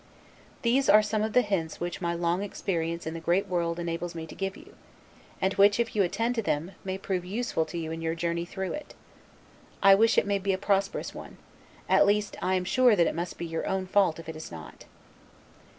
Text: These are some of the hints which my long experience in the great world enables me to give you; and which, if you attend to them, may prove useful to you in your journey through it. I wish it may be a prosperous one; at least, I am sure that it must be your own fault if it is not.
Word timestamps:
These 0.63 0.89
are 0.89 1.03
some 1.03 1.21
of 1.21 1.33
the 1.33 1.43
hints 1.43 1.79
which 1.79 2.01
my 2.01 2.15
long 2.15 2.41
experience 2.41 3.05
in 3.05 3.13
the 3.13 3.19
great 3.19 3.47
world 3.47 3.77
enables 3.77 4.15
me 4.15 4.25
to 4.25 4.33
give 4.33 4.57
you; 4.57 4.73
and 5.39 5.53
which, 5.53 5.79
if 5.79 5.95
you 5.95 6.01
attend 6.01 6.33
to 6.33 6.41
them, 6.41 6.71
may 6.83 6.97
prove 6.97 7.23
useful 7.23 7.65
to 7.65 7.77
you 7.77 7.91
in 7.91 8.01
your 8.01 8.15
journey 8.15 8.43
through 8.43 8.73
it. 8.73 8.95
I 9.83 9.93
wish 9.93 10.17
it 10.17 10.25
may 10.25 10.39
be 10.39 10.53
a 10.53 10.57
prosperous 10.57 11.13
one; 11.13 11.37
at 11.87 12.07
least, 12.07 12.35
I 12.41 12.55
am 12.55 12.65
sure 12.65 12.95
that 12.95 13.05
it 13.05 13.13
must 13.13 13.37
be 13.37 13.45
your 13.45 13.67
own 13.67 13.85
fault 13.85 14.17
if 14.17 14.27
it 14.27 14.35
is 14.35 14.51
not. 14.51 14.85